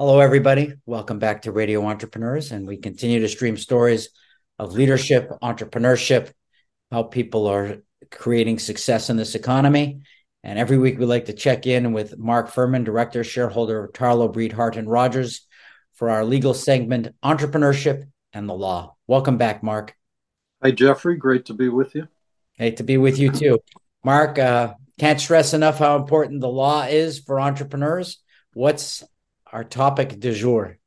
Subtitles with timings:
[0.00, 0.74] Hello, everybody.
[0.86, 2.52] Welcome back to Radio Entrepreneurs.
[2.52, 4.10] And we continue to stream stories
[4.56, 6.30] of leadership, entrepreneurship,
[6.92, 10.02] how people are creating success in this economy.
[10.44, 14.32] And every week we like to check in with Mark Furman, director, shareholder of Tarlow,
[14.32, 15.44] Breed, Hart, and Rodgers
[15.94, 18.94] for our legal segment, Entrepreneurship and the Law.
[19.08, 19.96] Welcome back, Mark.
[20.62, 21.16] Hi, Jeffrey.
[21.16, 22.06] Great to be with you.
[22.52, 23.58] Hey, to be with you too.
[24.04, 28.18] Mark, uh, can't stress enough how important the law is for entrepreneurs.
[28.52, 29.02] What's
[29.52, 30.78] our topic du jour?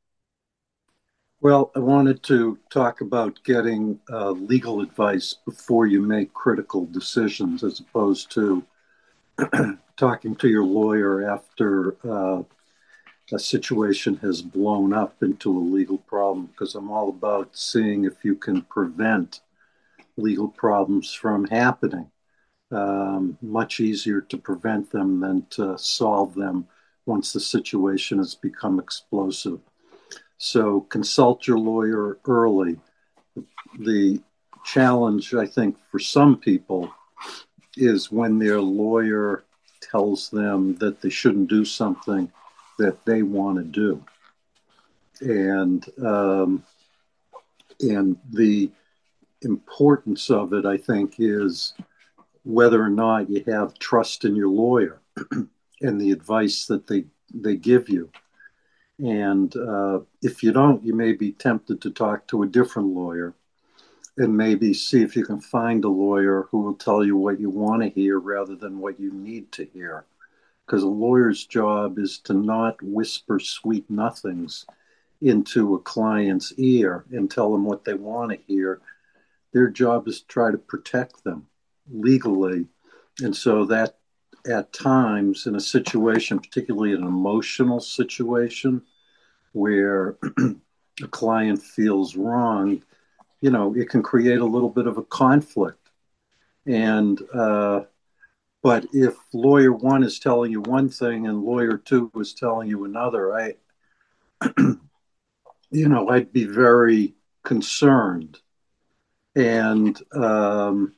[1.40, 7.64] Well, I wanted to talk about getting uh, legal advice before you make critical decisions
[7.64, 8.64] as opposed to
[9.96, 12.42] talking to your lawyer after uh,
[13.32, 18.24] a situation has blown up into a legal problem, because I'm all about seeing if
[18.24, 19.40] you can prevent
[20.16, 22.08] legal problems from happening.
[22.70, 26.68] Um, much easier to prevent them than to solve them
[27.06, 29.60] once the situation has become explosive.
[30.38, 32.78] So consult your lawyer early.
[33.78, 34.20] The
[34.64, 36.92] challenge, I think, for some people
[37.76, 39.44] is when their lawyer
[39.80, 42.30] tells them that they shouldn't do something
[42.78, 44.04] that they want to do.
[45.20, 46.64] And um,
[47.80, 48.70] and the
[49.42, 51.74] importance of it, I think, is
[52.44, 55.00] whether or not you have trust in your lawyer.
[55.82, 58.10] and the advice that they they give you.
[58.98, 63.34] And uh, if you don't, you may be tempted to talk to a different lawyer
[64.16, 67.48] and maybe see if you can find a lawyer who will tell you what you
[67.48, 70.04] want to hear rather than what you need to hear.
[70.66, 74.66] Because a lawyer's job is to not whisper sweet nothings
[75.22, 78.80] into a client's ear and tell them what they want to hear.
[79.52, 81.46] Their job is to try to protect them
[81.90, 82.66] legally.
[83.20, 83.96] And so that
[84.46, 88.82] at times in a situation, particularly an emotional situation
[89.52, 90.16] where
[91.02, 92.82] a client feels wrong,
[93.40, 95.90] you know, it can create a little bit of a conflict.
[96.66, 97.82] And, uh,
[98.62, 102.84] but if lawyer one is telling you one thing and lawyer two is telling you
[102.84, 103.54] another, I,
[105.70, 107.14] you know, I'd be very
[107.44, 108.38] concerned.
[109.34, 110.94] And, um,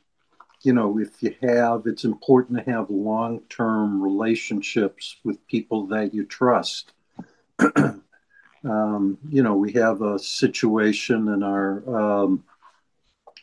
[0.65, 6.15] you know, if you have, it's important to have long term relationships with people that
[6.15, 6.93] you trust.
[8.65, 12.45] um, you know, we have a situation in our, um,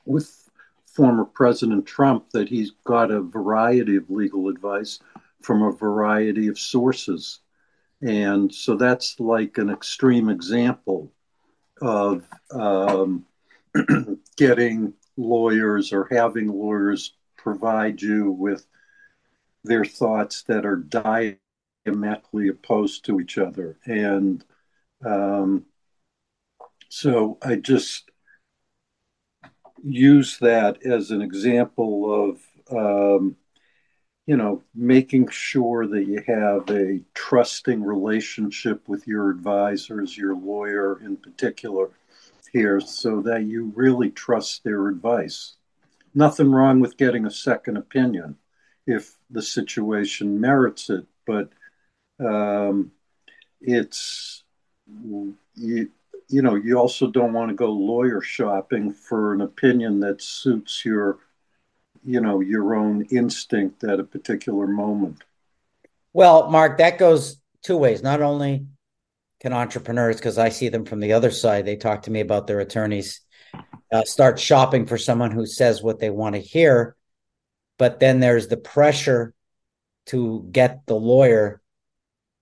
[0.06, 0.50] with
[0.88, 5.00] former President Trump that he's got a variety of legal advice
[5.42, 7.40] from a variety of sources.
[8.02, 11.12] And so that's like an extreme example
[11.82, 13.26] of um,
[14.38, 18.66] getting lawyers or having lawyers provide you with
[19.64, 20.78] their thoughts that are
[21.86, 23.78] diametrically opposed to each other.
[23.86, 24.44] And
[25.06, 25.66] um,
[26.90, 28.10] so I just
[29.84, 32.40] use that as an example of,
[32.76, 33.36] um,
[34.28, 41.00] you know, making sure that you have a trusting relationship with your advisors, your lawyer
[41.02, 41.90] in particular,
[42.52, 45.56] here so that you really trust their advice.
[46.14, 48.38] Nothing wrong with getting a second opinion
[48.86, 51.50] if the situation merits it, but
[52.20, 52.92] um,
[53.62, 54.44] it's
[55.56, 55.90] you,
[56.32, 60.84] you know you also don't want to go lawyer shopping for an opinion that suits
[60.86, 61.20] your
[62.04, 65.24] you know your own instinct at a particular moment
[66.14, 68.66] well mark that goes two ways not only
[69.42, 72.46] can entrepreneurs, because I see them from the other side, they talk to me about
[72.46, 73.22] their attorneys,
[73.92, 76.96] uh, start shopping for someone who says what they want to hear.
[77.80, 79.34] But then there's the pressure
[80.08, 81.60] to get the lawyer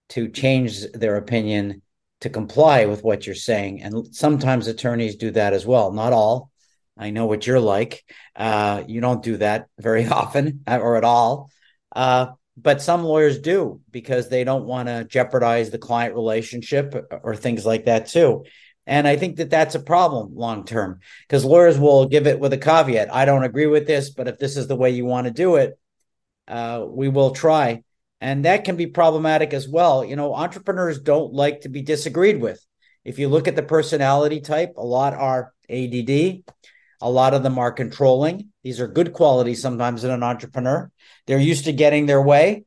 [0.10, 1.82] to change their opinion
[2.22, 3.82] to comply with what you're saying.
[3.82, 5.94] And sometimes attorneys do that as well.
[5.94, 6.52] Not all.
[6.98, 8.04] I know what you're like.
[8.36, 11.50] Uh, you don't do that very often or at all.
[11.96, 16.94] Uh, but some lawyers do because they don't want to jeopardize the client relationship
[17.24, 18.44] or things like that too.
[18.86, 22.54] And i think that that's a problem long term because lawyers will give it with
[22.54, 23.14] a caveat.
[23.14, 25.56] I don't agree with this but if this is the way you want to do
[25.56, 25.78] it
[26.48, 27.84] uh, we will try.
[28.22, 30.04] And that can be problematic as well.
[30.04, 32.66] You know entrepreneurs don't like to be disagreed with.
[33.06, 36.44] If you look at the personality type a lot are add
[37.02, 40.92] a lot of them are controlling these are good qualities sometimes in an entrepreneur
[41.30, 42.66] they're used to getting their way.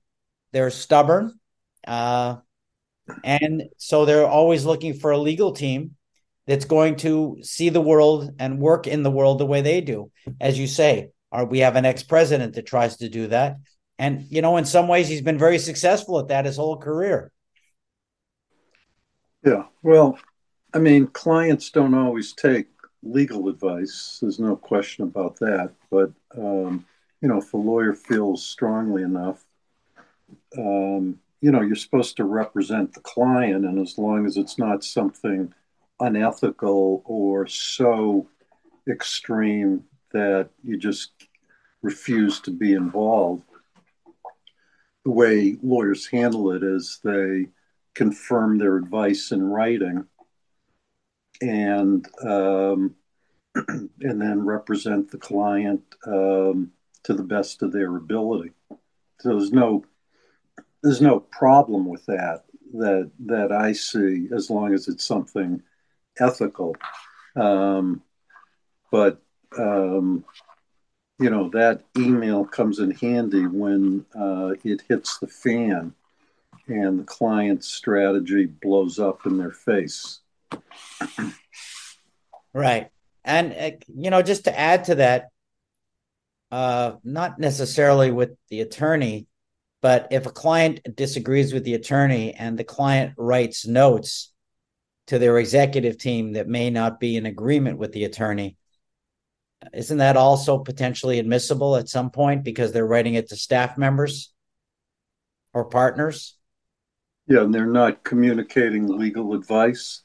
[0.53, 1.37] They're stubborn.
[1.85, 2.37] Uh,
[3.25, 5.97] and so they're always looking for a legal team
[6.47, 10.13] that's going to see the world and work in the world the way they do.
[10.41, 11.11] As you say,
[11.49, 13.57] we have an ex president that tries to do that.
[13.99, 17.33] And, you know, in some ways, he's been very successful at that his whole career.
[19.45, 19.65] Yeah.
[19.83, 20.21] Well,
[20.73, 22.69] I mean, clients don't always take
[23.03, 24.19] legal advice.
[24.21, 25.73] There's no question about that.
[25.91, 26.87] But, um,
[27.21, 29.45] you know, if a lawyer feels strongly enough,
[30.57, 33.65] um, you know, you're supposed to represent the client.
[33.65, 35.53] And as long as it's not something
[36.01, 38.29] unethical or so
[38.89, 41.11] extreme that you just
[41.83, 43.45] refuse to be involved,
[45.05, 47.49] the way lawyers handle it is they
[47.95, 50.07] confirm their advice in writing
[51.43, 52.95] and um,
[53.55, 56.73] and then represent the client um,
[57.03, 58.53] to the best of their ability.
[59.21, 59.85] So there's no
[60.83, 62.45] there's no problem with that
[62.75, 65.63] that that I see as long as it's something
[66.19, 66.77] ethical.
[67.37, 68.03] Um,
[68.91, 69.21] but
[69.59, 70.25] um,
[71.19, 75.95] you know that email comes in handy when uh, it hits the fan
[76.69, 80.21] and the client's strategy blows up in their face.
[82.55, 82.89] Right.
[83.25, 85.29] And, uh, you know, just to add to that,
[86.51, 89.27] uh, not necessarily with the attorney,
[89.81, 94.33] but if a client disagrees with the attorney and the client writes notes
[95.07, 98.57] to their executive team that may not be in agreement with the attorney,
[99.73, 104.33] isn't that also potentially admissible at some point because they're writing it to staff members
[105.55, 106.37] or partners?
[107.27, 110.03] Yeah, and they're not communicating legal advice,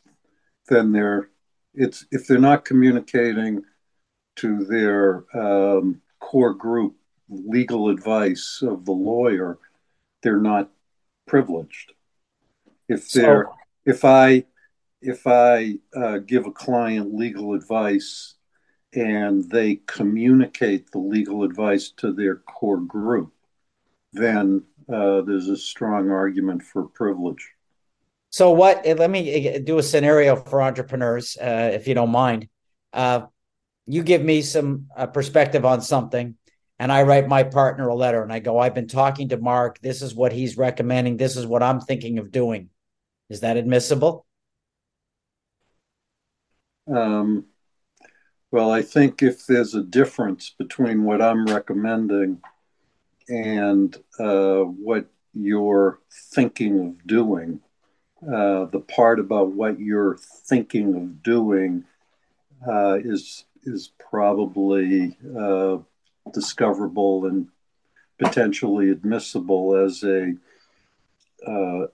[0.68, 1.30] then they're
[1.74, 3.64] it's if they're not communicating
[4.38, 6.96] to their um, core group
[7.30, 9.58] legal advice of the lawyer,
[10.24, 10.70] they're not
[11.28, 11.94] privileged.
[12.88, 13.54] If they're so,
[13.86, 14.46] if I
[15.02, 18.36] if I uh, give a client legal advice
[18.94, 23.34] and they communicate the legal advice to their core group,
[24.14, 27.52] then uh, there's a strong argument for privilege.
[28.38, 28.86] So, what?
[28.86, 32.48] Eh, let me eh, do a scenario for entrepreneurs, uh, if you don't mind.
[32.94, 33.22] Uh,
[33.88, 36.36] you give me some uh, perspective on something,
[36.78, 39.80] and I write my partner a letter, and I go, "I've been talking to Mark.
[39.80, 41.18] This is what he's recommending.
[41.18, 42.70] This is what I'm thinking of doing."
[43.28, 44.28] Is that admissible?
[46.86, 47.46] Um,
[48.52, 52.44] well, I think if there's a difference between what I'm recommending
[53.30, 56.02] and uh, what you're
[56.36, 57.62] thinking of doing,
[58.24, 61.84] uh, the part about what you're thinking of doing
[62.68, 65.78] uh, is is probably uh,
[66.34, 67.48] discoverable and
[68.18, 70.34] potentially admissible as a
[71.46, 71.88] uh,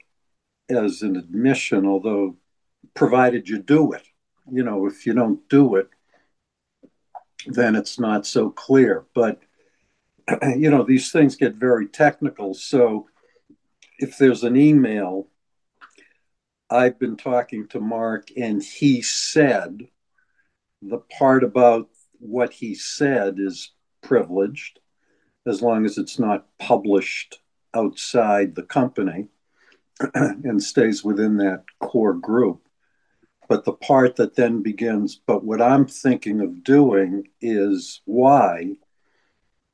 [0.70, 2.38] as an admission, although
[2.94, 4.04] provided you do it.
[4.50, 5.90] You know, if you don't do it,
[7.48, 9.06] then it's not so clear.
[9.14, 9.42] But
[10.56, 12.54] you know, these things get very technical.
[12.54, 13.08] So
[14.00, 15.28] if there's an email,
[16.74, 19.88] I've been talking to Mark, and he said
[20.82, 21.88] the part about
[22.18, 23.72] what he said is
[24.02, 24.80] privileged
[25.46, 27.40] as long as it's not published
[27.76, 29.28] outside the company
[30.16, 32.68] and stays within that core group.
[33.48, 38.78] But the part that then begins, but what I'm thinking of doing is why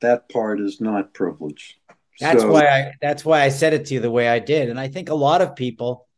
[0.02, 1.76] that part is not privileged.
[2.20, 4.68] That's so, why I that's why I said it to you the way I did.
[4.68, 6.08] And I think a lot of people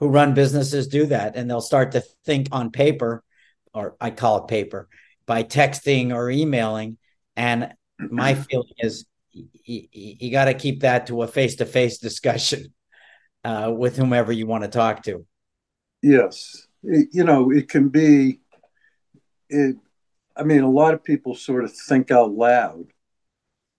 [0.00, 3.22] who run businesses do that and they'll start to think on paper,
[3.72, 4.88] or I call it paper,
[5.26, 6.98] by texting or emailing.
[7.36, 11.98] And my feeling is you, you got to keep that to a face to face
[11.98, 12.74] discussion
[13.44, 15.24] uh, with whomever you want to talk to.
[16.02, 18.40] Yes you know, it can be,
[19.48, 19.76] it,
[20.36, 22.86] I mean, a lot of people sort of think out loud.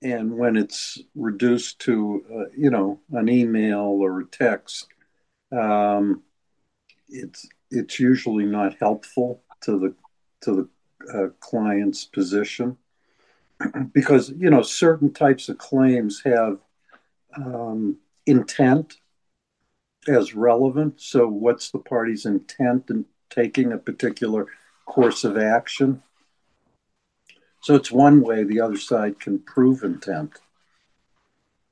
[0.04, 4.88] And when it's reduced to, uh, you know, an email or a text,
[5.52, 6.24] um,
[7.10, 9.96] it's it's usually not helpful to the
[10.42, 10.70] to
[11.10, 12.78] the uh, client's position
[13.94, 16.60] because you know certain types of claims have
[17.36, 18.98] um, intent
[20.08, 21.00] as relevant.
[21.00, 24.48] So, what's the party's intent in taking a particular
[24.86, 26.02] course of action?
[27.62, 30.40] So, it's one way the other side can prove intent.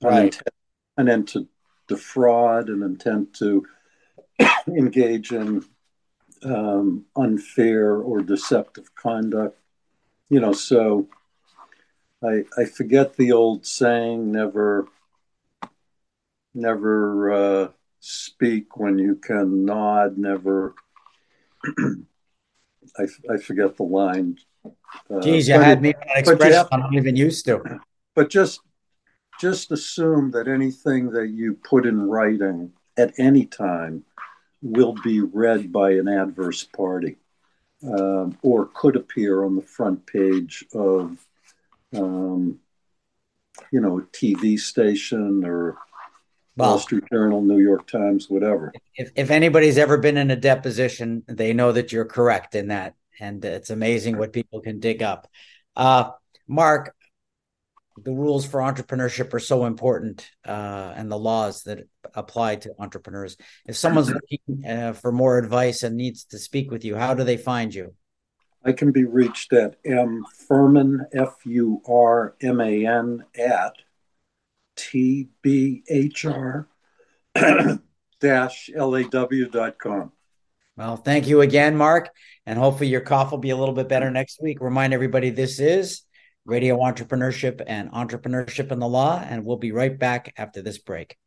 [0.01, 0.17] Right.
[0.17, 0.49] An intent,
[0.97, 1.47] an intent
[1.89, 3.65] defraud, an intent to
[4.67, 5.65] engage in
[6.43, 9.57] um, unfair or deceptive conduct.
[10.29, 11.09] You know, so
[12.23, 14.87] I, I forget the old saying, never,
[16.53, 17.67] never uh,
[17.99, 20.75] speak when you can nod, never.
[22.97, 24.37] I, I forget the line.
[25.09, 27.79] Uh, Geez, you had me on expression just, I'm not even used to.
[28.15, 28.61] But just
[29.39, 34.03] just assume that anything that you put in writing at any time
[34.61, 37.15] will be read by an adverse party
[37.83, 41.25] um, or could appear on the front page of,
[41.95, 42.59] um,
[43.71, 45.77] you know, a TV station or
[46.55, 48.73] well, Wall Street Journal, New York Times, whatever.
[48.95, 52.95] If, if anybody's ever been in a deposition, they know that you're correct in that.
[53.21, 55.29] And it's amazing what people can dig up.
[55.75, 56.11] Uh,
[56.47, 56.95] Mark,
[58.03, 63.37] the rules for entrepreneurship are so important uh, and the laws that apply to entrepreneurs.
[63.67, 67.23] If someone's looking uh, for more advice and needs to speak with you, how do
[67.23, 67.93] they find you?
[68.63, 73.73] I can be reached at m furman f u r m a n at
[74.75, 76.67] t b h r
[78.19, 79.01] dash law
[79.51, 80.11] dot com.
[80.75, 82.09] Well, thank you again, Mark,
[82.45, 84.61] and hopefully your cough will be a little bit better next week.
[84.61, 86.03] Remind everybody this is
[86.49, 89.19] radio entrepreneurship and entrepreneurship in the law.
[89.19, 91.17] And we'll be right back after this break.